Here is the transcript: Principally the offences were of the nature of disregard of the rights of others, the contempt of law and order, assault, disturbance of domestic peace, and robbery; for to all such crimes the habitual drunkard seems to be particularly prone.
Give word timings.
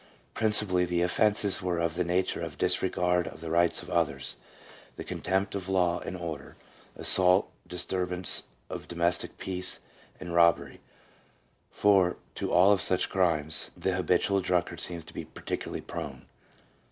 Principally 0.33 0.83
the 0.83 1.03
offences 1.03 1.61
were 1.61 1.77
of 1.77 1.93
the 1.93 2.03
nature 2.03 2.41
of 2.41 2.57
disregard 2.57 3.27
of 3.27 3.39
the 3.39 3.51
rights 3.51 3.83
of 3.83 3.89
others, 3.91 4.35
the 4.95 5.03
contempt 5.03 5.53
of 5.53 5.69
law 5.69 5.99
and 5.99 6.17
order, 6.17 6.55
assault, 6.95 7.51
disturbance 7.67 8.47
of 8.67 8.87
domestic 8.87 9.37
peace, 9.37 9.79
and 10.19 10.33
robbery; 10.33 10.81
for 11.69 12.17
to 12.33 12.51
all 12.51 12.75
such 12.79 13.09
crimes 13.09 13.69
the 13.77 13.93
habitual 13.93 14.41
drunkard 14.41 14.79
seems 14.79 15.05
to 15.05 15.13
be 15.13 15.23
particularly 15.23 15.81
prone. 15.81 16.25